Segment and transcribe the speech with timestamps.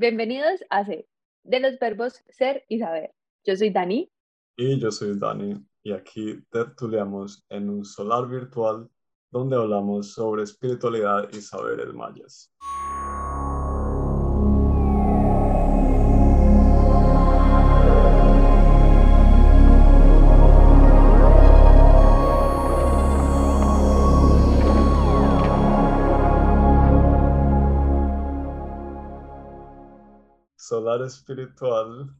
[0.00, 1.08] Bienvenidos a C,
[1.42, 3.12] de los verbos ser y saber.
[3.44, 4.08] Yo soy Dani.
[4.56, 8.88] Y yo soy Dani, y aquí tertuliamos en un solar virtual
[9.32, 12.54] donde hablamos sobre espiritualidad y saberes mayas.
[30.68, 32.10] Solar espiritual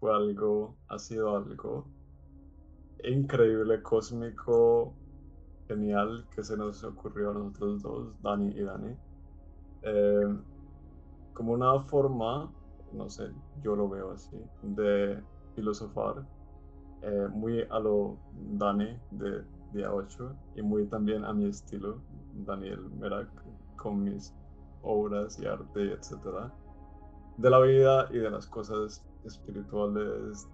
[0.00, 1.84] fue algo, ha sido algo
[3.04, 4.94] increíble, cósmico,
[5.66, 8.96] genial que se nos ocurrió a nosotros dos, Dani y Dani.
[9.82, 10.38] Eh,
[11.34, 12.50] como una forma,
[12.94, 13.30] no sé,
[13.62, 15.22] yo lo veo así, de
[15.54, 16.26] filosofar,
[17.02, 18.16] eh, muy a lo
[18.54, 19.44] Dani de
[19.74, 22.00] Día 8 y muy también a mi estilo,
[22.46, 23.28] Daniel Merak,
[23.76, 24.32] con mis
[24.80, 26.50] obras y arte, etcétera,
[27.38, 30.48] de la vida y de las cosas espirituales,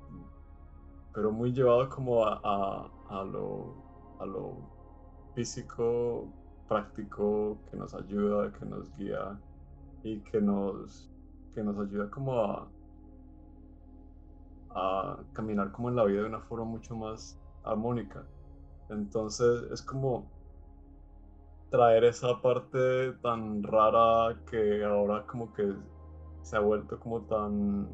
[1.15, 3.75] pero muy llevado como a, a, lo,
[4.21, 4.59] a lo
[5.35, 6.29] físico,
[6.69, 9.41] práctico, que nos ayuda, que nos guía
[10.03, 11.11] y que nos,
[11.55, 12.69] que nos ayuda como a,
[14.71, 18.27] a caminar como en la vida de una forma mucho más armónica.
[18.91, 20.31] Entonces es como
[21.71, 25.75] traer esa parte tan rara que ahora como que
[26.45, 27.89] se ha vuelto como tan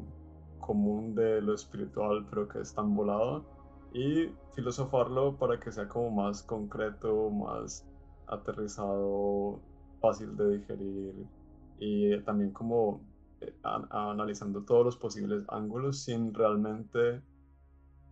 [0.59, 3.45] común de lo espiritual, pero que es tan volado,
[3.93, 7.87] y filosofarlo para que sea como más concreto, más
[8.27, 9.59] aterrizado,
[10.01, 11.13] fácil de digerir,
[11.79, 13.01] y también como
[13.39, 17.21] eh, analizando todos los posibles ángulos sin realmente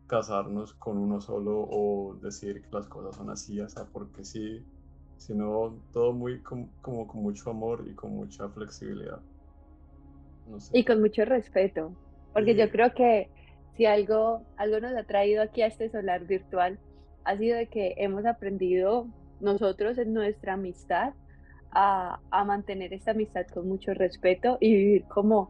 [0.07, 4.65] casarnos con uno solo o decir que las cosas son así, sea, porque sí,
[5.17, 9.21] sino todo muy como con mucho amor y con mucha flexibilidad.
[10.73, 11.95] Y con mucho respeto,
[12.33, 13.29] porque yo creo que
[13.75, 16.79] si algo, algo nos ha traído aquí a este solar virtual,
[17.23, 19.07] ha sido de que hemos aprendido
[19.39, 21.13] nosotros en nuestra amistad
[21.71, 25.49] a, a mantener esta amistad con mucho respeto y vivir como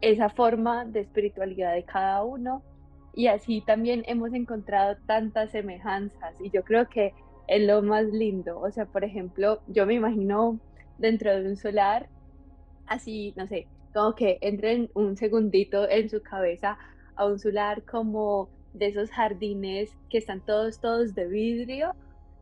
[0.00, 2.62] esa forma de espiritualidad de cada uno.
[3.14, 7.12] Y así también hemos encontrado tantas semejanzas y yo creo que
[7.46, 8.58] es lo más lindo.
[8.60, 10.58] O sea, por ejemplo, yo me imagino
[10.98, 12.08] dentro de un solar,
[12.86, 16.76] así, no sé, como que entren un segundito en su cabeza
[17.14, 21.94] a un solar como de esos jardines que están todos, todos de vidrio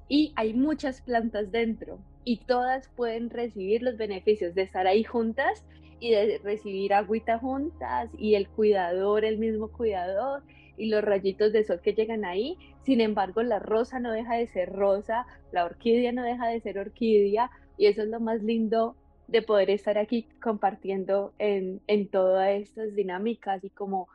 [0.09, 5.65] y hay muchas plantas dentro y todas pueden recibir los beneficios de estar ahí juntas
[6.01, 10.43] y de recibir agüita juntas y el cuidador, el mismo cuidador
[10.77, 12.57] y los rayitos de sol que llegan ahí.
[12.83, 16.79] Sin embargo, la rosa no deja de ser rosa, la orquídea no deja de ser
[16.79, 18.97] orquídea y eso es lo más lindo
[19.29, 24.09] de poder estar aquí compartiendo en, en todas estas dinámicas y como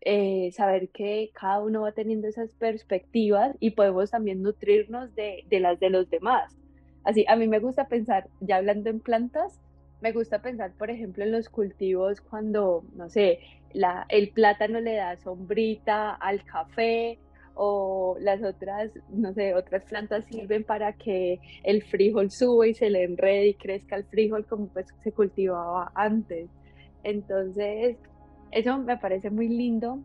[0.00, 5.60] eh, saber que cada uno va teniendo esas perspectivas y podemos también nutrirnos de, de,
[5.60, 6.56] las de los demás.
[7.04, 9.60] Así, a mí me gusta pensar, ya hablando en plantas,
[10.00, 13.38] me gusta pensar, por ejemplo, en los cultivos cuando, no sé,
[13.72, 17.18] la, el plátano le da sombrita al café
[17.54, 22.90] o las otras, no sé, otras plantas sirven para que el frijol suba y se
[22.90, 26.50] le enrede y crezca el frijol como pues se cultivaba antes.
[27.02, 27.98] Entonces,
[28.50, 29.98] eso me parece muy lindo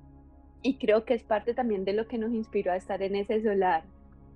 [0.62, 3.42] y creo que es parte también de lo que nos inspiró a estar en ese
[3.42, 3.84] solar,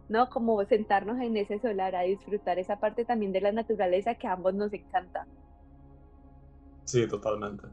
[0.09, 0.29] ¿no?
[0.29, 4.33] Como sentarnos en ese solar a disfrutar esa parte también de la naturaleza que a
[4.33, 5.25] ambos nos encanta.
[6.85, 7.67] Sí, totalmente.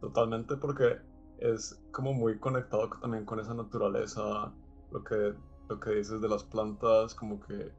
[0.00, 0.98] Totalmente porque
[1.38, 4.52] es como muy conectado también con esa naturaleza
[4.94, 5.34] lo que,
[5.68, 7.72] lo que dices de las plantas, como que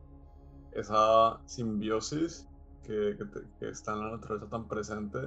[0.74, 2.48] esa simbiosis
[2.84, 3.18] que,
[3.60, 5.20] que, está en la naturaleza tan presente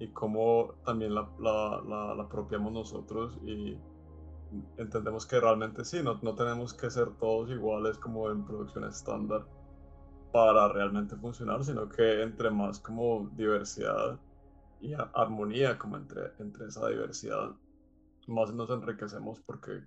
[0.00, 3.78] y cómo también la, la, la, la, apropiamos nosotros y
[4.76, 9.46] entendemos que realmente sí, no, no tenemos que ser todos iguales como en producción estándar
[10.32, 14.18] para realmente funcionar, sino que entre más como diversidad
[14.80, 17.52] y armonía como entre, entre esa diversidad,
[18.26, 19.84] más nos enriquecemos porque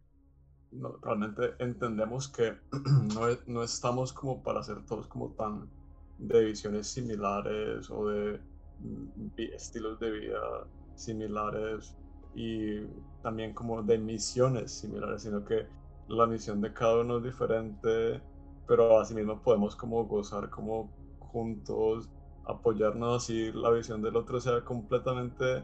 [0.74, 2.54] no, realmente entendemos que
[3.14, 5.70] no, no, estamos como para ser todos como tan
[6.18, 8.40] de visiones similares o de
[8.80, 11.96] mm, estilos de vida similares
[12.36, 12.81] y
[13.22, 15.68] también como de misiones similares, sino que
[16.08, 18.22] la misión de cada uno es diferente,
[18.68, 20.90] pero asimismo podemos como gozar como
[21.20, 22.10] juntos,
[22.46, 25.64] apoyarnos y la visión del otro sea completamente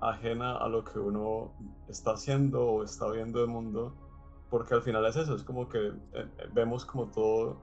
[0.00, 1.52] ajena a lo que uno
[1.88, 3.94] está haciendo o está viendo el mundo
[4.50, 7.56] porque al final es eso, es como que eh, eh, vemos como todo,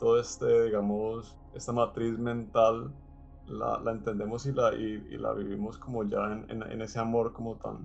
[0.00, 2.92] todo este, digamos, esta matriz mental
[3.46, 7.56] la, la entendemos y la, y, la vivimos como ya en, en, ese amor como
[7.56, 7.78] tan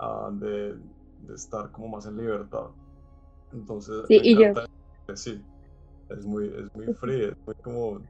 [0.00, 2.66] ah, de, de, estar como más en libertad.
[3.52, 4.52] Entonces, sí, y yo...
[5.14, 5.40] sí,
[6.08, 8.00] es muy, es muy frío, es muy como,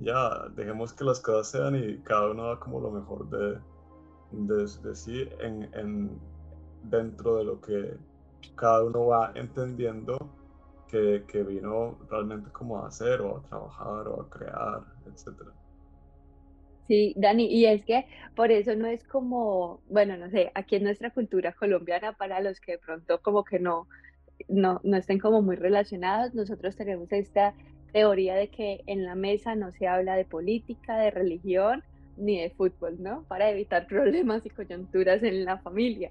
[0.00, 3.58] ya, dejemos que las cosas sean y cada uno haga como lo mejor de,
[4.32, 6.18] de, de sí en, en,
[6.82, 7.96] dentro de lo que
[8.56, 10.18] cada uno va entendiendo
[10.88, 15.50] que, que, vino realmente como a hacer o a trabajar o a crear, etcétera.
[16.86, 18.06] Sí, Dani, y es que
[18.36, 22.60] por eso no es como, bueno, no sé, aquí en nuestra cultura colombiana, para los
[22.60, 23.88] que de pronto como que no,
[24.48, 27.54] no, no estén como muy relacionados, nosotros tenemos esta
[27.92, 31.82] teoría de que en la mesa no se habla de política, de religión
[32.16, 33.24] ni de fútbol, ¿no?
[33.28, 36.10] Para evitar problemas y coyunturas en la familia.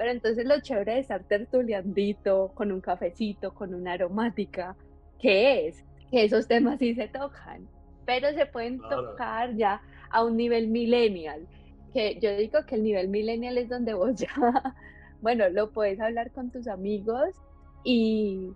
[0.00, 4.74] Pero entonces lo chévere de estar tertuliandito, con un cafecito, con una aromática,
[5.18, 5.84] ¿qué es?
[6.10, 7.68] Que esos temas sí se tocan,
[8.06, 11.46] pero se pueden tocar ya a un nivel millennial,
[11.92, 14.74] que yo digo que el nivel millennial es donde vos ya,
[15.20, 17.36] bueno, lo puedes hablar con tus amigos
[17.84, 18.54] y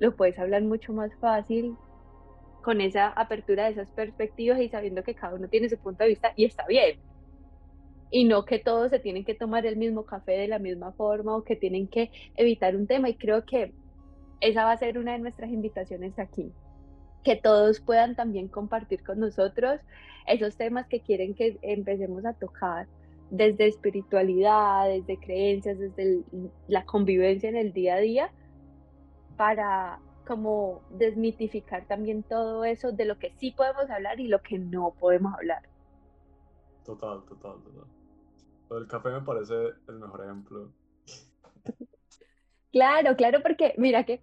[0.00, 1.76] lo puedes hablar mucho más fácil
[2.64, 6.10] con esa apertura de esas perspectivas y sabiendo que cada uno tiene su punto de
[6.10, 6.98] vista y está bien.
[8.14, 11.36] Y no que todos se tienen que tomar el mismo café de la misma forma
[11.36, 13.08] o que tienen que evitar un tema.
[13.08, 13.72] Y creo que
[14.40, 16.52] esa va a ser una de nuestras invitaciones aquí
[17.24, 19.80] que todos puedan también compartir con nosotros
[20.28, 22.86] esos temas que quieren que empecemos a tocar
[23.30, 26.22] desde espiritualidad, desde creencias, desde
[26.68, 28.32] la convivencia en el día a día,
[29.36, 34.58] para como desmitificar también todo eso de lo que sí podemos hablar y lo que
[34.58, 35.62] no podemos hablar.
[36.84, 37.93] Total, total, total.
[38.78, 39.54] El café me parece
[39.88, 40.72] el mejor ejemplo.
[42.72, 44.20] Claro, claro, porque mira que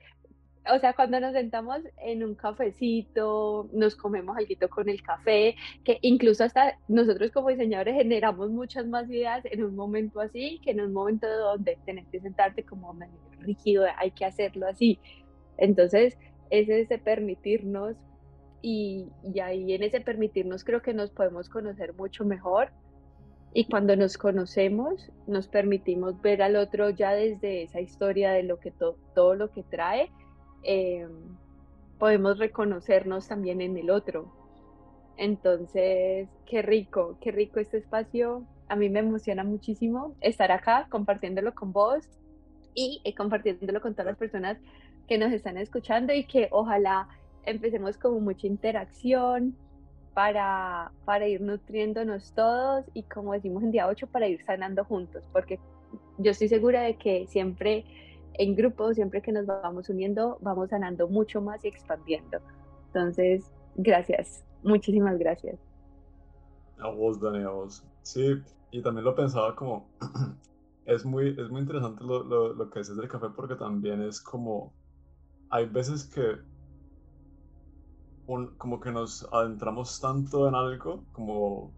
[0.69, 5.97] o sea, cuando nos sentamos en un cafecito, nos comemos algo con el café, que
[6.01, 10.81] incluso hasta nosotros como diseñadores generamos muchas más ideas en un momento así que en
[10.81, 12.95] un momento donde tenés que sentarte como
[13.39, 14.99] rígido, hay que hacerlo así.
[15.57, 16.17] Entonces,
[16.51, 17.95] ese es de permitirnos
[18.61, 22.71] y, y ahí en ese permitirnos creo que nos podemos conocer mucho mejor
[23.53, 28.59] y cuando nos conocemos nos permitimos ver al otro ya desde esa historia de lo
[28.59, 30.11] que todo lo que trae
[30.63, 31.07] eh,
[31.99, 34.31] podemos reconocernos también en el otro.
[35.17, 38.43] Entonces, qué rico, qué rico este espacio.
[38.69, 42.07] A mí me emociona muchísimo estar acá compartiéndolo con vos
[42.73, 44.57] y eh, compartiéndolo con todas las personas
[45.07, 47.07] que nos están escuchando y que ojalá
[47.45, 49.55] empecemos con mucha interacción
[50.13, 55.23] para, para ir nutriéndonos todos y como decimos en día 8, para ir sanando juntos,
[55.31, 55.59] porque
[56.17, 57.85] yo estoy segura de que siempre
[58.35, 62.39] en grupo, siempre que nos vamos uniendo, vamos sanando mucho más y expandiendo.
[62.87, 65.59] Entonces, gracias, muchísimas gracias.
[66.79, 67.83] A vos, Dani, a vos.
[68.01, 68.41] Sí,
[68.71, 69.87] y también lo pensaba como,
[70.85, 74.21] es muy, es muy interesante lo, lo, lo que dices del café porque también es
[74.21, 74.73] como,
[75.49, 76.50] hay veces que
[78.33, 81.71] un, como que nos adentramos tanto en algo como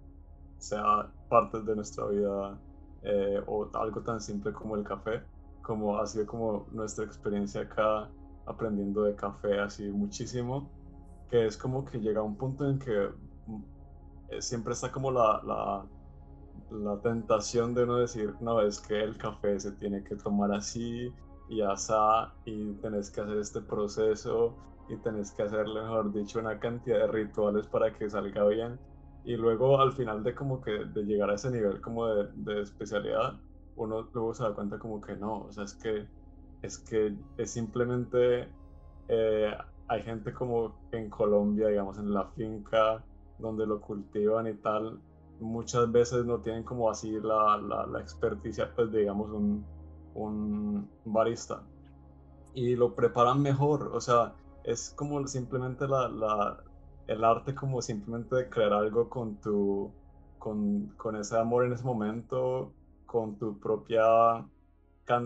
[0.58, 2.60] sea parte de nuestra vida
[3.04, 5.22] eh, o algo tan simple como el café,
[5.62, 8.10] como ha sido como nuestra experiencia acá
[8.46, 10.70] aprendiendo de café así muchísimo,
[11.30, 13.10] que es como que llega un punto en que
[13.48, 13.64] mm,
[14.30, 15.86] eh, siempre está como la, la,
[16.72, 21.14] la tentación de uno decir, no, es que el café se tiene que tomar así
[21.50, 24.56] y asá y tenés que hacer este proceso
[24.90, 28.80] y tenés que hacerle, mejor dicho, una cantidad de rituales para que salga bien.
[29.26, 32.62] Y luego al final de como que de llegar a ese nivel como de, de
[32.62, 33.40] especialidad,
[33.76, 36.08] uno luego se da cuenta como que no, o sea, es que
[36.62, 38.50] es, que es simplemente,
[39.08, 39.54] eh,
[39.88, 43.04] hay gente como en Colombia, digamos, en la finca
[43.38, 45.00] donde lo cultivan y tal,
[45.40, 49.66] muchas veces no tienen como así la, la, la experticia, pues digamos, un,
[50.16, 51.64] un barista.
[52.54, 54.34] Y lo preparan mejor, o sea,
[54.64, 56.64] es como simplemente la, la,
[57.08, 59.92] el arte como simplemente de crear algo con tu,
[60.40, 62.74] con, con ese amor en ese momento
[63.06, 64.04] con tu propia,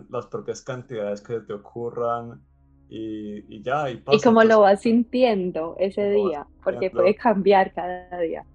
[0.09, 2.41] las propias cantidades que te ocurran
[2.89, 3.89] y, y ya.
[3.89, 8.45] Y, y cómo lo vas sintiendo ese día, porque puede cambiar cada día.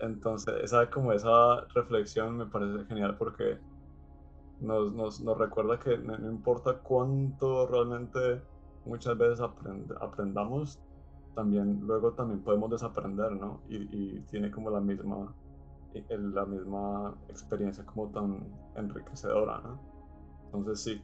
[0.00, 3.58] Entonces, esa, como esa reflexión me parece genial porque
[4.60, 8.40] nos, nos, nos recuerda que no, importa cuánto realmente
[8.84, 9.40] muchas veces
[10.00, 10.78] aprendamos,
[11.34, 13.60] también luego también podemos desaprender, ¿no?
[13.68, 15.34] Y, y tiene como la misma
[16.08, 19.80] la misma experiencia como tan enriquecedora, ¿no?
[20.46, 21.02] Entonces sí,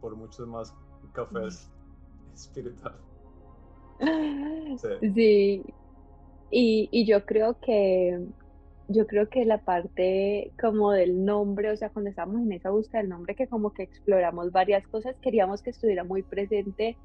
[0.00, 0.74] por muchos más
[1.12, 1.70] cafés
[2.34, 2.94] espiritual.
[5.00, 5.64] Sí.
[6.50, 8.28] Y, y yo creo que
[8.88, 13.00] yo creo que la parte como del nombre, o sea, cuando estábamos en esa búsqueda
[13.00, 16.96] del nombre, que como que exploramos varias cosas, queríamos que estuviera muy presente,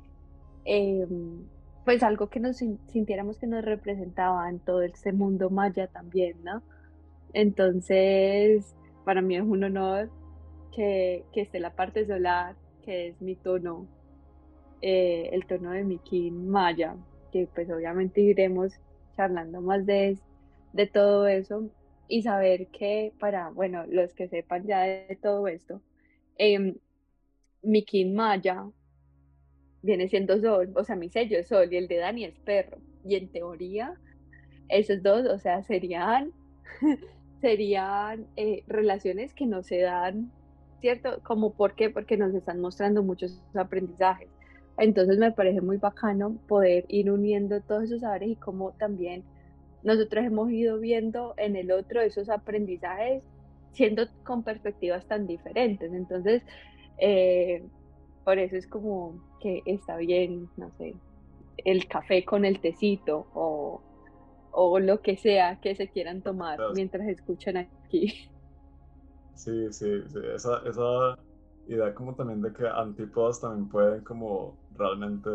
[0.66, 1.44] em,
[1.86, 6.62] pues algo que nos sintiéramos que nos representaba en todo este mundo maya también, ¿no?
[7.34, 10.10] Entonces, para mí es un honor
[10.76, 13.88] que, esté la parte solar, que es mi tono,
[14.82, 16.96] eh, el tono de mi kin maya,
[17.32, 18.74] que pues obviamente iremos
[19.16, 20.18] charlando más de,
[20.74, 21.70] de todo eso
[22.08, 25.82] y saber que para, bueno, los que sepan ya de todo esto,
[26.38, 26.76] eh,
[27.64, 28.66] mi kin maya
[29.82, 32.78] viene siendo sol, o sea, mi sello es sol y el de Dani es perro.
[33.04, 33.96] Y en teoría,
[34.70, 36.32] esos dos, o sea, serían,
[37.42, 40.32] serían eh, relaciones que no se dan,
[40.82, 41.22] ¿cierto?
[41.24, 41.90] Como, ¿por qué?
[41.90, 44.30] Porque nos están mostrando muchos aprendizajes.
[44.78, 49.24] Entonces me parece muy bacano poder ir uniendo todos esos saberes y cómo también
[49.84, 53.24] nosotros hemos ido viendo en el otro esos aprendizajes
[53.72, 55.94] siendo con perspectivas tan diferentes.
[55.94, 56.44] Entonces,
[56.98, 57.64] eh,
[58.24, 60.96] por eso es como que está bien, no sé,
[61.58, 63.82] el café con el tecito o,
[64.52, 68.14] o lo que sea que se quieran tomar mientras escuchan aquí.
[69.34, 70.20] Sí, sí, sí.
[70.36, 71.18] Esa, esa
[71.68, 75.30] idea como también de que antípodas también pueden como realmente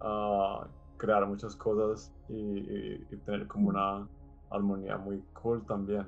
[0.00, 0.64] uh,
[0.96, 4.08] crear muchas cosas y, tener como una
[4.50, 6.06] armonía muy cool también.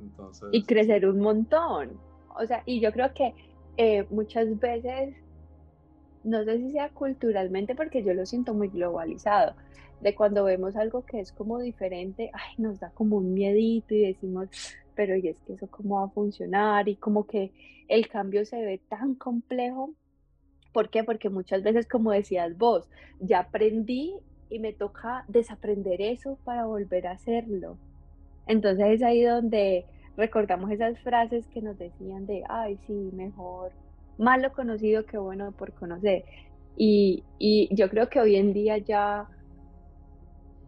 [0.00, 1.92] Entonces, y crecer un montón.
[2.36, 3.34] O sea, y yo creo que
[3.76, 5.14] eh, muchas veces,
[6.24, 9.54] no sé si sea culturalmente, porque yo lo siento muy globalizado,
[10.00, 14.06] de cuando vemos algo que es como diferente, ay, nos da como un miedito y
[14.06, 14.48] decimos,
[14.94, 16.88] pero ¿y es que eso cómo va a funcionar?
[16.88, 17.52] Y como que
[17.88, 19.94] el cambio se ve tan complejo
[20.74, 21.04] ¿Por qué?
[21.04, 22.90] Porque muchas veces, como decías vos,
[23.20, 24.16] ya aprendí
[24.50, 27.78] y me toca desaprender eso para volver a hacerlo.
[28.48, 33.70] Entonces es ahí donde recordamos esas frases que nos decían de, ay, sí, mejor
[34.18, 36.24] malo conocido que bueno por conocer.
[36.76, 39.28] Y, y yo creo que hoy en día ya,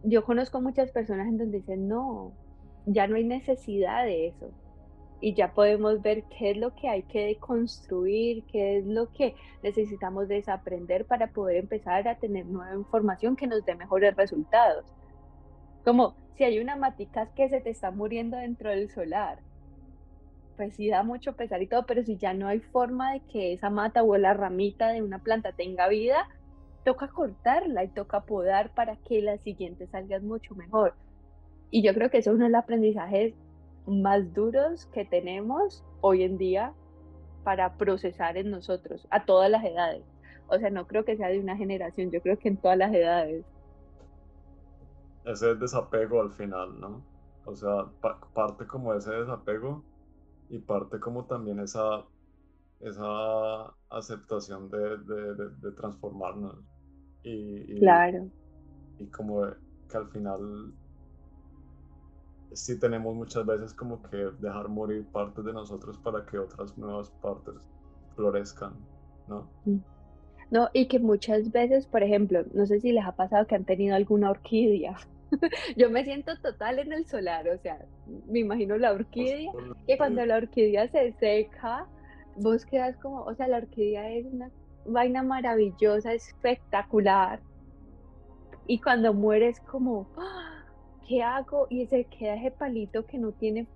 [0.03, 2.31] yo conozco muchas personas en donde dicen, no,
[2.85, 4.53] ya no hay necesidad de eso
[5.19, 9.35] y ya podemos ver qué es lo que hay que construir, qué es lo que
[9.63, 14.85] necesitamos desaprender para poder empezar a tener nueva información que nos dé mejores resultados.
[15.83, 19.39] Como si hay una matica que se te está muriendo dentro del solar,
[20.55, 23.53] pues sí da mucho pesar y todo, pero si ya no hay forma de que
[23.53, 26.27] esa mata o la ramita de una planta tenga vida,
[26.83, 30.95] toca cortarla y toca podar para que la siguiente salga mucho mejor.
[31.69, 32.61] Y yo creo que eso es uno de los
[33.87, 36.73] más duros que tenemos hoy en día
[37.43, 40.03] para procesar en nosotros, a todas las edades.
[40.47, 42.93] O sea, no creo que sea de una generación, yo creo que en todas las
[42.93, 43.45] edades.
[45.25, 47.03] Ese desapego al final, ¿no?
[47.45, 47.85] O sea,
[48.33, 49.83] parte como ese desapego
[50.49, 52.05] y parte como también esa,
[52.81, 56.57] esa aceptación de, de, transformarnos.
[57.23, 58.29] Y, claro.
[58.99, 59.43] Y como
[59.89, 60.73] que al final
[62.53, 67.09] sí tenemos muchas veces como que dejar morir partes de nosotros para que otras nuevas
[67.21, 67.55] partes
[68.15, 68.73] florezcan,
[69.27, 69.49] ¿no?
[69.65, 69.77] Mm.
[70.49, 73.65] No, y que muchas veces, por ejemplo, no sé si les ha pasado que han
[73.65, 74.95] tenido alguna orquídea.
[75.75, 77.85] Yo me siento total en el solar, o sea,
[78.27, 79.51] me imagino la orquídea,
[79.85, 81.85] que cuando la orquídea se seca,
[82.37, 84.49] vos quedas como, o sea, la orquídea es una
[84.85, 87.41] vaina maravillosa, espectacular,
[88.67, 90.36] y cuando mueres como, ¡ah!
[91.07, 91.67] ¿Qué hago?
[91.69, 93.67] Y se queda ese palito que no tiene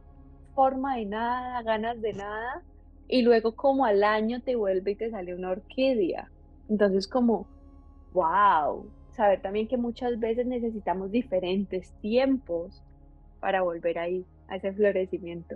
[0.54, 2.64] forma de nada, ganas de nada,
[3.08, 6.30] y luego como al año te vuelve y te sale una orquídea.
[6.70, 7.48] Entonces como,
[8.14, 12.84] wow, saber también que muchas veces necesitamos diferentes tiempos
[13.40, 15.56] para volver ahí, a ese florecimiento.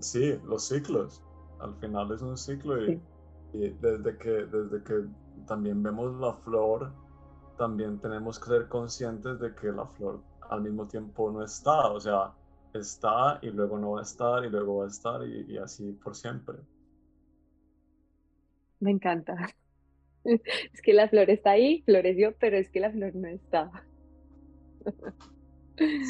[0.00, 1.22] Sí, los ciclos.
[1.60, 3.00] Al final es un ciclo y,
[3.52, 5.06] y desde, que, desde que
[5.46, 6.92] también vemos la flor,
[7.56, 12.00] también tenemos que ser conscientes de que la flor al mismo tiempo no está, o
[12.00, 12.32] sea,
[12.74, 16.14] está y luego no va a estar y luego va a estar y, así por
[16.14, 16.58] siempre.
[18.80, 19.34] Me encanta.
[20.24, 23.70] Es que la flor está ahí, floreció, pero es que la flor no está.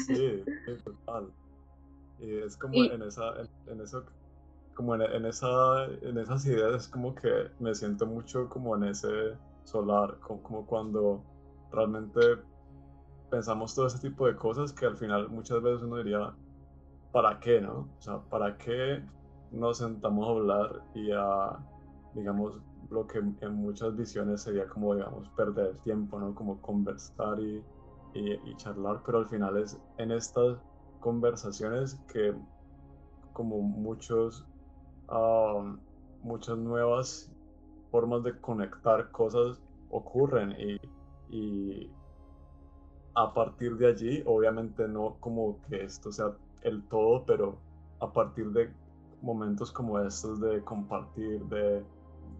[0.07, 0.43] Sí,
[0.83, 1.31] total.
[2.19, 3.35] Y es como en esa,
[3.67, 4.03] en, eso,
[4.73, 7.29] como en, esa, en esas ideas es como que
[7.59, 11.23] me siento mucho como en ese solar, como cuando
[11.71, 12.19] realmente
[13.29, 16.33] pensamos todo ese tipo de cosas que al final muchas veces uno diría,
[17.11, 17.87] ¿para qué, no?
[17.97, 19.03] O sea, ¿para qué
[19.51, 21.57] nos sentamos a hablar y a,
[22.13, 22.59] digamos,
[22.89, 26.33] lo que en muchas visiones sería como, digamos, perder tiempo, ¿no?
[26.33, 27.63] Como conversar y,
[28.13, 30.57] y, charlar, pero al final es en estas
[30.99, 32.33] conversaciones que
[33.33, 34.45] como muchos,
[36.23, 37.31] muchas nuevas
[37.91, 40.55] formas de conectar cosas ocurren
[41.29, 41.89] y
[43.19, 47.57] a partir de allí, obviamente no como que esto sea el todo, pero
[47.99, 48.71] a partir de
[49.21, 51.83] momentos como estos de compartir, de,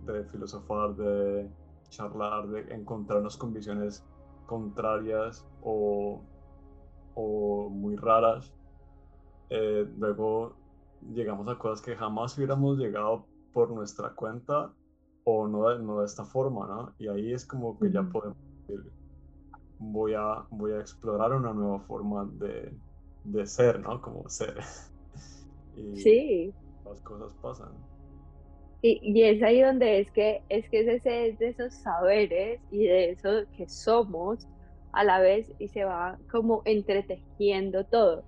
[0.05, 1.49] de filosofar, de
[1.89, 4.05] charlar, de encontrarnos con visiones
[4.45, 6.21] contrarias o,
[7.13, 8.53] o muy raras,
[9.49, 10.55] eh, luego
[11.13, 14.71] llegamos a cosas que jamás hubiéramos llegado por nuestra cuenta
[15.25, 16.93] o no de, no de esta forma, ¿no?
[16.99, 18.37] Y ahí es como que ya podemos
[19.79, 22.73] voy a, voy a explorar una nueva forma de,
[23.23, 24.01] de ser, ¿no?
[24.01, 24.57] Como ser.
[25.75, 26.53] y sí.
[26.85, 27.69] Las cosas pasan.
[28.81, 32.85] Y, y, es ahí donde es que es que es ese de esos saberes y
[32.85, 34.47] de eso que somos
[34.93, 38.23] a la vez y se va como entretejiendo todo.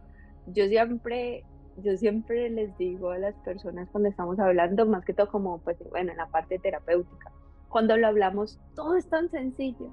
[0.47, 1.45] Yo siempre
[1.77, 5.77] yo siempre les digo a las personas cuando estamos hablando, más que todo como pues
[5.89, 7.31] bueno, en la parte terapéutica,
[7.69, 9.89] cuando lo hablamos todo es tan sencillo,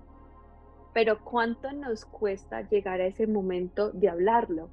[0.98, 4.68] pero cuánto nos cuesta llegar a ese momento de hablarlo.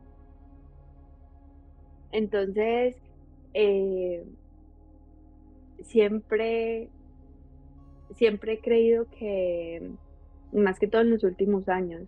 [2.12, 2.98] Entonces,
[3.54, 4.26] eh,
[5.84, 6.90] siempre,
[8.16, 9.92] siempre he creído que,
[10.52, 12.08] más que todo en los últimos años,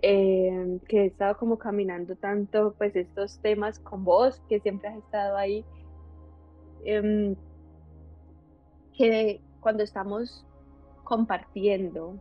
[0.00, 4.96] eh, que he estado como caminando tanto pues estos temas con vos, que siempre has
[4.96, 5.66] estado ahí,
[6.82, 7.36] em,
[8.96, 10.46] que cuando estamos
[11.04, 12.18] compartiendo,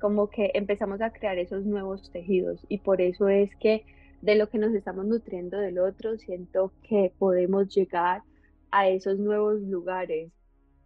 [0.00, 3.84] como que empezamos a crear esos nuevos tejidos y por eso es que
[4.22, 8.22] de lo que nos estamos nutriendo del otro, siento que podemos llegar
[8.70, 10.32] a esos nuevos lugares,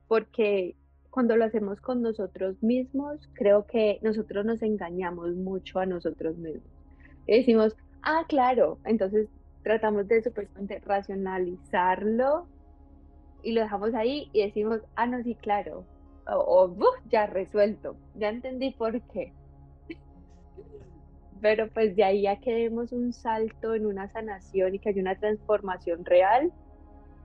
[0.08, 0.76] porque
[1.10, 6.70] cuando lo hacemos con nosotros mismos, creo que nosotros nos engañamos mucho a nosotros mismos.
[7.26, 9.28] Y decimos, ah, claro, entonces
[9.62, 12.46] tratamos de supuestamente racionalizarlo
[13.42, 15.84] y lo dejamos ahí y decimos, ah, no, sí, claro,
[16.26, 16.74] o,
[17.10, 19.32] ya resuelto, ya entendí por qué.
[21.40, 25.00] Pero pues de ahí a que demos un salto en una sanación y que haya
[25.00, 26.52] una transformación real,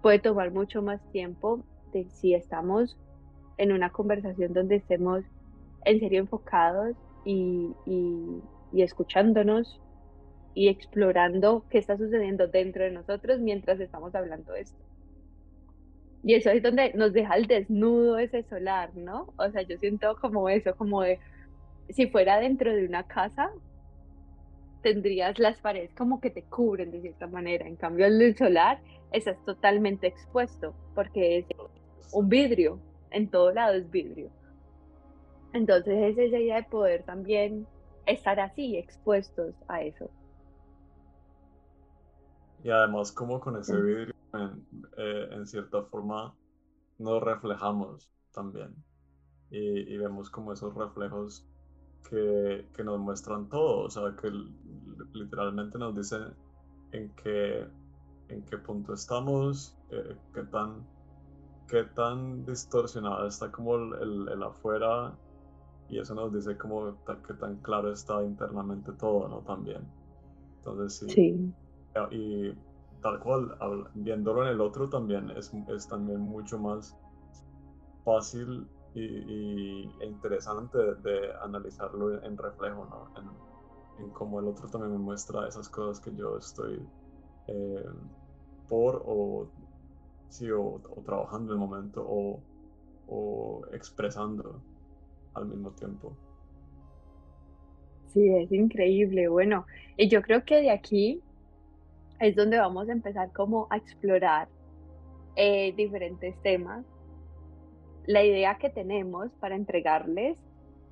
[0.02, 2.98] puede tomar mucho más tiempo de si estamos
[3.58, 5.24] en una conversación donde estemos
[5.86, 8.42] en serio enfocados y, y,
[8.74, 9.82] y escuchándonos
[10.54, 14.84] y explorando qué está sucediendo dentro de nosotros mientras estamos hablando esto.
[16.26, 19.32] Y eso es donde nos deja el desnudo ese solar, ¿no?
[19.38, 21.20] O sea, yo siento como eso, como de,
[21.90, 23.52] si fuera dentro de una casa,
[24.82, 27.68] tendrías las paredes como que te cubren de cierta manera.
[27.68, 28.80] En cambio, el solar
[29.12, 31.46] estás totalmente expuesto porque es
[32.12, 32.80] un vidrio,
[33.12, 34.32] en todo lado es vidrio.
[35.54, 37.68] Entonces es esa idea de poder también
[38.08, 40.10] estar así, expuestos a eso.
[42.64, 46.36] Y además como con ese vidrio eh, en, cierta forma
[46.98, 48.76] nos reflejamos también
[49.50, 51.45] y, vemos como esos reflejos
[52.10, 54.32] que, que, nos muestran todo, o sea, que
[55.13, 56.34] literalmente nos dicen
[56.91, 57.67] en qué,
[58.30, 60.86] en qué punto estamos, eh, qué, tan,
[61.67, 65.17] qué tan distorsionada está como el, el, afuera
[65.89, 69.39] y eso nos dice como qué tan claro está internamente todo, ¿no?
[69.41, 69.82] También.
[70.58, 71.54] Entonces sí.
[72.12, 72.54] Y
[73.06, 73.56] tal cual,
[73.94, 76.98] viéndolo en el otro también es, es también mucho más
[78.04, 83.22] fácil y, e interesante de, analizarlo en reflejo, ¿no?
[84.02, 86.84] En, cómo el otro también me muestra esas cosas que yo estoy
[87.48, 87.86] eh,
[88.68, 89.52] por o,
[90.30, 90.48] sí,
[91.06, 92.41] trabajando en el momento o,
[93.08, 94.63] o expresando
[95.36, 96.18] al mismo tiempo.
[98.08, 99.28] Sí, es increíble.
[99.28, 101.22] Bueno, y yo creo que de aquí
[102.19, 104.47] es donde vamos a empezar como a explorar
[105.36, 106.86] eh, diferentes temas.
[108.06, 110.38] La idea que tenemos para entregarles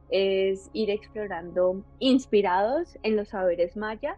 [0.10, 4.18] es ir explorando inspirados en los saberes maya,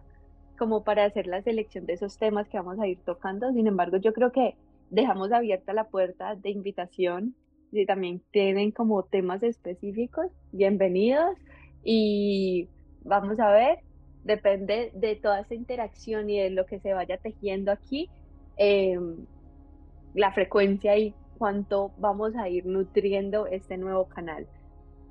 [0.58, 3.52] como para hacer la selección de esos temas que vamos a ir tocando.
[3.52, 4.56] Sin embargo, yo creo que
[4.90, 7.34] dejamos abierta la puerta de invitación.
[7.72, 11.36] Si también tienen como temas específicos, bienvenidos
[11.84, 12.68] y
[13.04, 13.78] vamos a ver
[14.26, 18.10] depende de toda esa interacción y de lo que se vaya tejiendo aquí,
[18.56, 19.24] em,
[20.14, 24.46] la frecuencia y cuánto vamos a ir nutriendo este nuevo canal.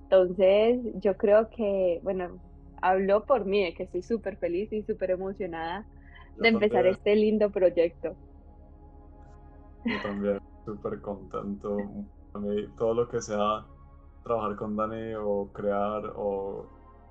[0.03, 2.39] Entonces, yo creo que, bueno,
[2.81, 5.85] hablo por mí, que estoy súper feliz y súper emocionada
[6.37, 8.15] de empezar este lindo proyecto.
[9.85, 11.77] Yo también, súper contento.
[12.33, 13.65] A mí, todo lo que sea
[14.23, 16.65] trabajar con Dani o crear o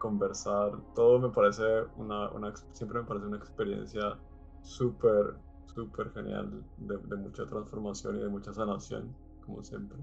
[0.05, 1.63] conversar, todo me parece
[1.97, 4.19] una, una siempre me parece una experiencia
[4.61, 5.35] súper,
[5.75, 9.97] súper genial, de, de, mucha transformación y de mucha sanación, como siempre.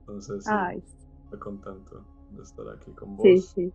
[0.00, 0.44] Entonces,
[1.24, 3.22] estoy contento de estar aquí con vos.
[3.22, 3.72] Sí, sí.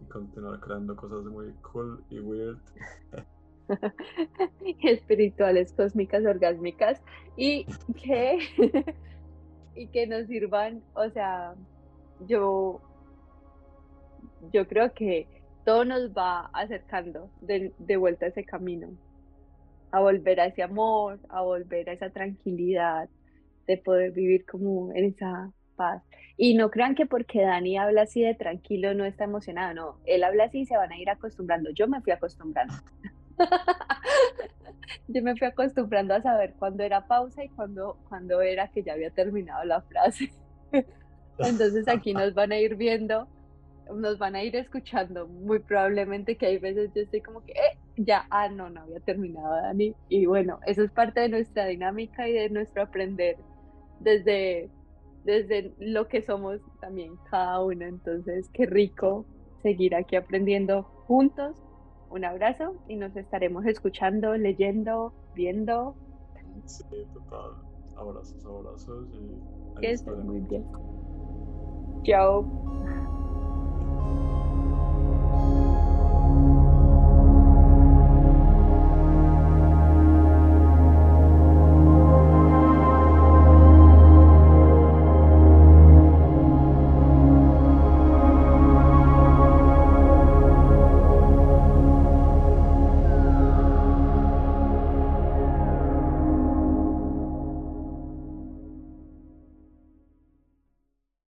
[0.00, 2.58] Y continuar creando cosas muy cool y weird.
[4.82, 7.02] espirituales, cósmicas, orgásmicas
[7.36, 7.66] y
[8.02, 8.38] que,
[9.74, 11.54] y que nos sirvan, o sea,
[12.26, 12.80] yo,
[14.52, 15.26] yo creo que
[15.64, 18.88] todo nos va acercando de, vuelta a ese camino,
[19.92, 23.08] a volver a ese amor, a volver a esa tranquilidad,
[23.66, 26.02] de poder vivir como en esa paz.
[26.36, 30.24] Y no crean que porque Dani habla así de tranquilo no está emocionado, no, él
[30.24, 31.70] habla así y se van a ir acostumbrando.
[31.70, 32.74] Yo me fui acostumbrando.
[35.08, 38.94] Yo me fui acostumbrando a saber cuándo era pausa y cuándo, cuándo era que ya
[38.94, 40.32] había terminado la frase.
[41.38, 43.28] Entonces aquí nos van a ir viendo,
[43.94, 45.26] nos van a ir escuchando.
[45.26, 49.00] Muy probablemente que hay veces yo estoy como que, eh, ya, ah, no, no había
[49.00, 49.94] terminado, Dani.
[50.08, 53.36] Y bueno, eso es parte de nuestra dinámica y de nuestro aprender
[54.00, 54.70] desde,
[55.24, 57.84] desde lo que somos también cada uno.
[57.84, 59.26] Entonces, qué rico
[59.62, 61.56] seguir aquí aprendiendo juntos
[62.10, 65.94] un abrazo y nos estaremos escuchando, leyendo, viendo.
[66.66, 67.52] Sí, total.
[67.96, 69.80] Abrazos, abrazos y...
[69.80, 70.66] Que estés muy bien.
[72.02, 72.99] Chao.
[74.02, 74.49] thank you